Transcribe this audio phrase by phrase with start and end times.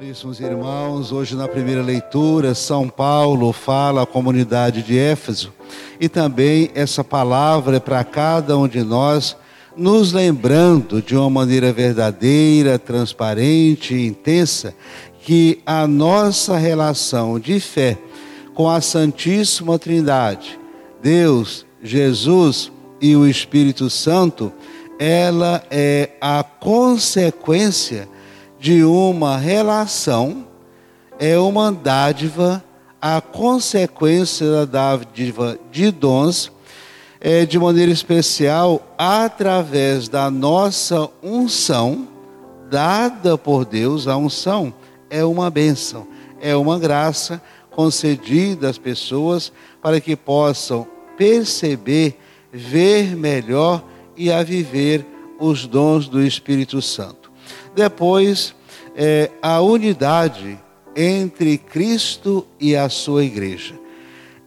[0.00, 5.52] Caríssimos irmãos, hoje na primeira leitura, São Paulo fala à comunidade de Éfeso
[6.00, 9.36] e também essa palavra é para cada um de nós,
[9.76, 14.74] nos lembrando de uma maneira verdadeira, transparente e intensa
[15.20, 17.98] que a nossa relação de fé
[18.54, 20.58] com a Santíssima Trindade,
[21.02, 22.72] Deus, Jesus
[23.02, 24.50] e o Espírito Santo,
[24.98, 28.08] ela é a consequência
[28.60, 30.46] de uma relação,
[31.18, 32.62] é uma dádiva,
[33.00, 36.52] a consequência da dádiva de dons,
[37.18, 42.06] é, de maneira especial através da nossa unção,
[42.70, 44.74] dada por Deus, a unção
[45.08, 46.06] é uma bênção,
[46.38, 49.50] é uma graça concedida às pessoas
[49.80, 50.86] para que possam
[51.16, 52.18] perceber,
[52.52, 53.82] ver melhor
[54.14, 55.06] e a viver
[55.38, 57.19] os dons do Espírito Santo.
[57.74, 58.54] Depois,
[58.96, 60.58] é, a unidade
[60.94, 63.74] entre Cristo e a sua igreja.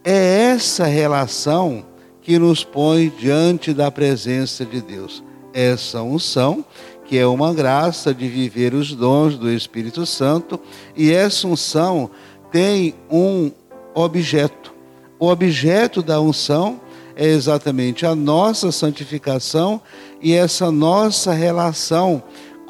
[0.04, 1.84] É essa relação
[2.20, 5.22] que nos põe diante da presença de Deus.
[5.52, 6.64] Essa unção,
[7.04, 10.60] que é uma graça de viver os dons do Espírito Santo,
[10.96, 12.10] e essa unção
[12.50, 13.50] tem um
[13.94, 14.74] objeto.
[15.18, 16.80] O objeto da unção
[17.16, 19.80] é exatamente a nossa santificação
[20.20, 22.22] e essa nossa relação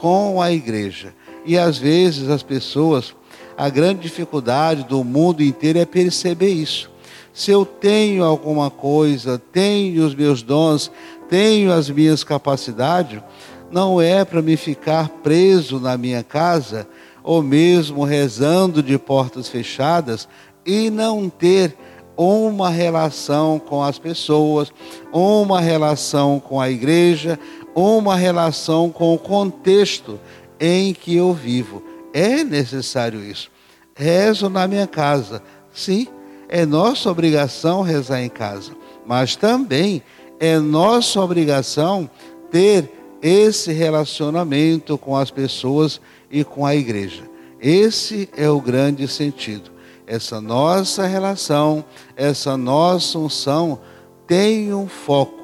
[0.05, 1.15] com a igreja.
[1.47, 3.15] E às vezes as pessoas,
[3.57, 6.91] a grande dificuldade do mundo inteiro é perceber isso.
[7.33, 10.93] Se eu tenho alguma coisa, tenho os meus dons,
[11.27, 13.23] tenho as minhas capacidades,
[13.71, 16.87] não é para me ficar preso na minha casa
[17.23, 20.29] ou mesmo rezando de portas fechadas
[20.67, 21.75] e não ter
[22.15, 24.71] uma relação com as pessoas,
[25.11, 27.39] uma relação com a igreja,
[27.75, 30.21] uma relação com o contexto
[30.61, 31.83] em que eu vivo.
[32.13, 33.51] É necessário isso.
[33.95, 35.43] Rezo na minha casa.
[35.73, 36.07] Sim,
[36.49, 38.73] é nossa obrigação rezar em casa,
[39.05, 40.03] mas também
[40.39, 42.09] é nossa obrigação
[42.51, 42.91] ter
[43.21, 47.25] esse relacionamento com as pessoas e com a igreja.
[47.61, 49.73] Esse é o grande sentido.
[50.07, 53.81] Essa nossa relação, essa nossa unção
[54.27, 55.44] tem um foco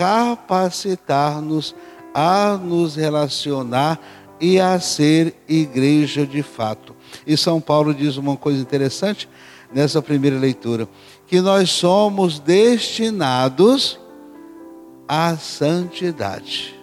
[0.00, 1.74] capacitar-nos
[2.14, 4.00] a nos relacionar
[4.40, 6.96] e a ser igreja de fato.
[7.26, 9.28] E São Paulo diz uma coisa interessante
[9.70, 10.88] nessa primeira leitura:
[11.26, 14.00] que nós somos destinados
[15.06, 16.74] à santidade.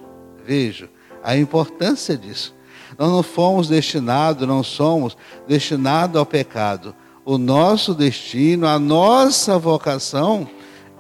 [0.46, 0.88] Veja
[1.24, 2.54] a importância disso.
[3.00, 5.18] Nós não fomos destinados, não somos
[5.48, 6.96] destinados ao pecado.
[7.26, 10.48] O nosso destino, a nossa vocação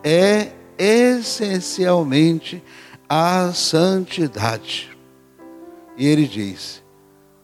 [0.04, 2.62] é essencialmente
[3.10, 4.90] a santidade.
[5.98, 6.84] E ele diz: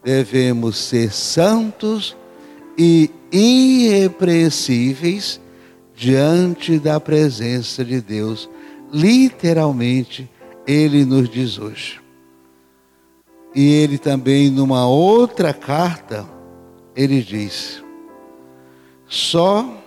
[0.02, 2.16] devemos ser santos
[2.76, 5.40] e irrepreensíveis
[5.94, 8.48] diante da presença de Deus.
[8.92, 10.30] Literalmente,
[10.66, 12.00] ele nos diz hoje.
[13.54, 16.26] E ele também, numa outra carta,
[16.94, 17.82] ele diz:
[19.06, 19.82] só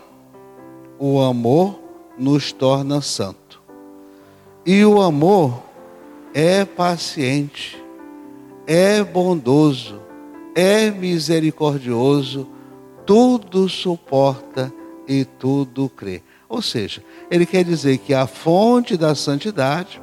[1.00, 1.87] o amor
[2.18, 3.62] nos torna santo.
[4.66, 5.64] E o amor
[6.34, 7.82] é paciente,
[8.66, 10.02] é bondoso,
[10.56, 12.48] é misericordioso,
[13.06, 14.74] tudo suporta
[15.08, 16.22] e tudo crê.
[16.50, 20.02] Ou seja, ele quer dizer que a fonte da santidade,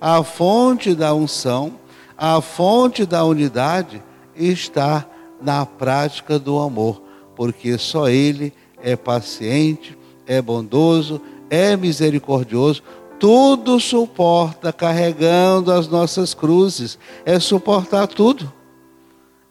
[0.00, 1.78] a fonte da unção,
[2.16, 4.02] a fonte da unidade
[4.34, 5.06] está
[5.40, 7.02] na prática do amor,
[7.34, 11.20] porque só ele é paciente, é bondoso,
[11.50, 12.82] é misericordioso,
[13.18, 18.52] tudo suporta carregando as nossas cruzes, é suportar tudo.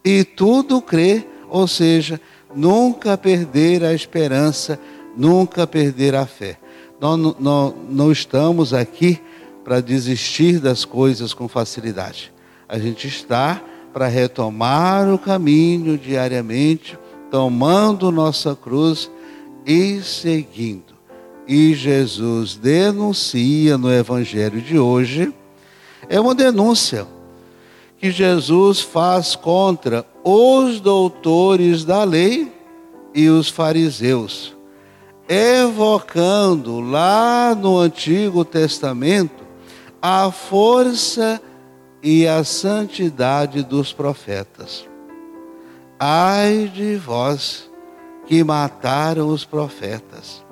[0.03, 2.21] E tudo crê, ou seja,
[2.55, 4.79] nunca perder a esperança,
[5.17, 6.59] nunca perder a fé.
[7.01, 9.19] Nós não, não estamos aqui
[9.63, 12.31] para desistir das coisas com facilidade.
[12.69, 13.61] A gente está
[13.91, 16.99] para retomar o caminho diariamente,
[17.31, 19.09] tomando nossa cruz
[19.65, 20.94] e seguindo
[21.47, 25.33] e Jesus denuncia no Evangelho de hoje
[26.09, 27.07] é uma denúncia
[27.97, 32.51] que Jesus faz contra os doutores da lei
[33.13, 34.55] e os fariseus,
[35.27, 39.43] evocando lá no Antigo Testamento
[40.01, 41.41] a força
[42.03, 44.85] e a santidade dos profetas.
[45.97, 47.71] Ai de vós
[48.27, 50.44] que mataram os profetas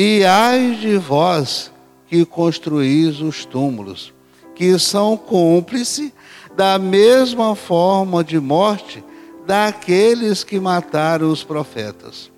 [0.00, 1.72] e ai de vós
[2.06, 4.14] que construís os túmulos,
[4.54, 6.12] que são cúmplices
[6.56, 9.02] da mesma forma de morte
[9.44, 12.30] daqueles que mataram os profetas.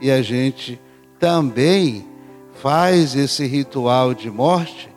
[0.00, 0.80] E a gente
[1.20, 2.04] também
[2.54, 4.90] faz esse ritual de morte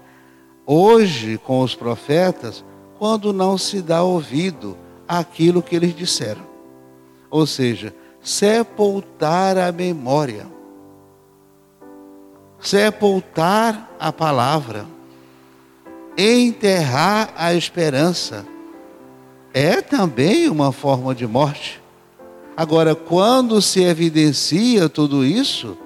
[0.65, 2.65] hoje com os profetas
[2.97, 4.75] quando não se dá ouvido
[5.07, 6.41] àquilo que eles disseram.
[7.29, 10.56] Ou seja, sepultar a memória,
[12.59, 14.85] sepultar a palavra,
[16.17, 18.45] enterrar a esperança.
[19.53, 21.81] É também uma forma de morte.
[22.55, 25.77] Agora, quando se evidencia tudo isso,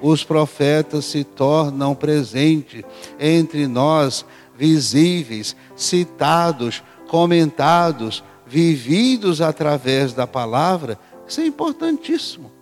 [0.00, 2.82] os profetas se tornam presentes
[3.18, 4.24] entre nós,
[4.56, 10.98] visíveis, citados, comentados, vividos através da palavra.
[11.26, 12.57] Isso é importantíssimo.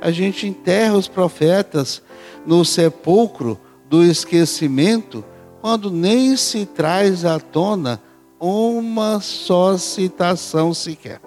[0.00, 2.02] A gente enterra os profetas
[2.46, 3.58] no sepulcro
[3.88, 5.24] do esquecimento,
[5.60, 8.00] quando nem se traz à tona
[8.38, 11.20] uma só citação sequer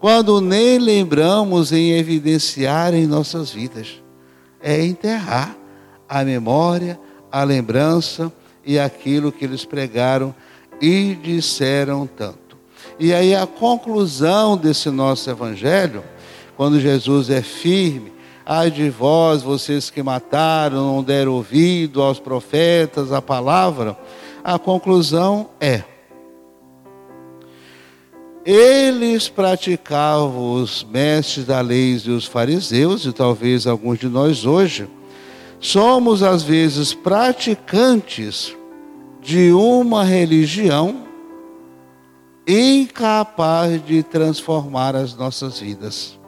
[0.00, 4.00] quando nem lembramos em evidenciar em nossas vidas.
[4.60, 5.56] É enterrar
[6.08, 6.98] a memória,
[7.30, 8.32] a lembrança
[8.64, 10.34] e aquilo que eles pregaram
[10.80, 12.56] e disseram tanto.
[12.98, 16.02] E aí a conclusão desse nosso evangelho,
[16.58, 18.12] quando Jesus é firme,
[18.44, 23.96] ai de vós, vocês que mataram, não deram ouvido aos profetas, a palavra,
[24.42, 25.84] a conclusão é:
[28.44, 34.88] eles praticavam, os mestres da lei e os fariseus, e talvez alguns de nós hoje,
[35.60, 38.52] somos às vezes praticantes
[39.22, 41.06] de uma religião
[42.44, 46.18] incapaz de transformar as nossas vidas.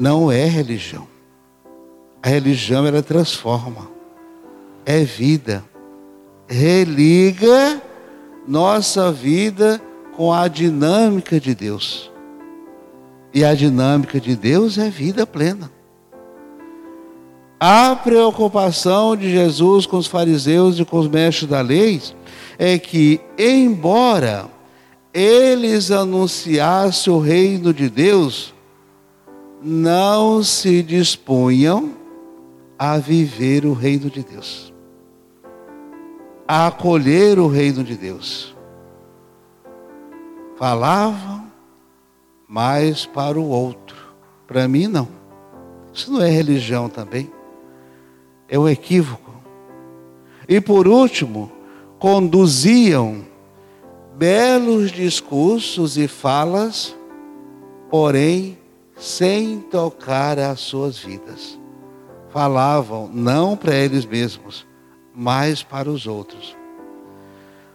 [0.00, 1.06] Não é religião.
[2.22, 3.86] A religião ela transforma.
[4.86, 5.62] É vida.
[6.48, 7.82] Religa
[8.48, 9.78] nossa vida
[10.16, 12.10] com a dinâmica de Deus.
[13.34, 15.70] E a dinâmica de Deus é vida plena.
[17.60, 22.00] A preocupação de Jesus com os fariseus e com os mestres da lei
[22.58, 24.48] é que, embora
[25.12, 28.54] eles anunciassem o reino de Deus,
[29.62, 31.94] não se dispunham
[32.78, 34.72] a viver o reino de Deus,
[36.48, 38.56] a acolher o reino de Deus
[40.60, 41.50] falavam
[42.46, 43.96] mais para o outro.
[44.46, 45.08] Para mim, não.
[45.90, 47.32] Isso não é religião também.
[48.46, 49.32] É um equívoco.
[50.46, 51.50] E por último,
[51.98, 53.24] conduziam
[54.18, 56.94] belos discursos e falas,
[57.88, 58.58] porém
[59.00, 61.58] sem tocar as suas vidas.
[62.28, 64.66] Falavam não para eles mesmos,
[65.14, 66.54] mas para os outros.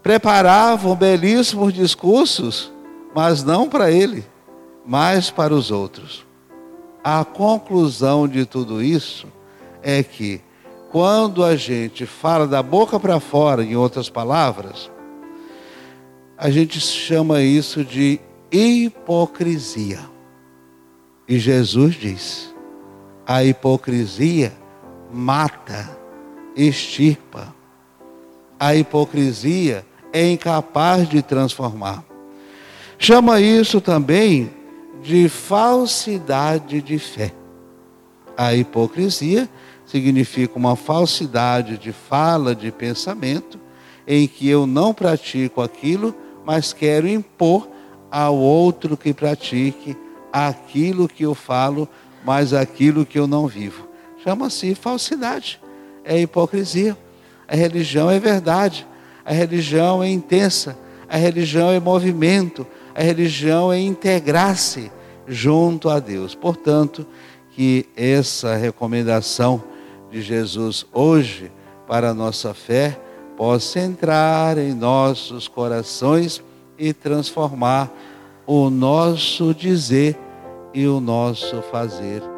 [0.04, 2.72] Preparavam belíssimos discursos,
[3.14, 4.24] mas não para ele,
[4.86, 6.24] mas para os outros.
[7.04, 9.28] A conclusão de tudo isso
[9.82, 10.42] é que
[10.92, 14.92] quando a gente fala da boca para fora, em outras palavras,
[16.38, 18.20] a gente chama isso de
[18.52, 20.15] hipocrisia.
[21.28, 22.54] E Jesus diz:
[23.26, 24.54] a hipocrisia
[25.12, 25.98] mata,
[26.56, 27.54] extirpa.
[28.60, 32.04] A hipocrisia é incapaz de transformar.
[32.98, 34.52] Chama isso também
[35.02, 37.34] de falsidade de fé.
[38.38, 39.50] A hipocrisia
[39.86, 43.60] significa uma falsidade de fala, de pensamento,
[44.08, 46.16] em que eu não pratico aquilo,
[46.46, 47.68] mas quero impor
[48.10, 49.98] ao outro que pratique
[50.36, 51.88] aquilo que eu falo,
[52.26, 53.88] mas aquilo que eu não vivo.
[54.22, 55.62] Chama-se falsidade,
[56.04, 56.98] é hipocrisia.
[57.48, 58.86] A religião é verdade,
[59.24, 60.78] a religião é intensa,
[61.08, 64.92] a religião é movimento, a religião é integrar-se
[65.26, 66.36] junto a Deus.
[66.36, 67.08] Portanto,
[67.52, 69.64] que essa recomendação
[70.12, 71.50] de Jesus hoje
[71.88, 73.00] para a nossa fé
[73.38, 76.44] possa entrar em nossos corações
[76.78, 77.90] e transformar
[78.46, 80.18] o nosso dizer
[80.76, 82.35] e o nosso fazer.